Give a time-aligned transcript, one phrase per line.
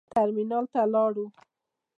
[0.13, 1.25] ترمینال ته ولاړو.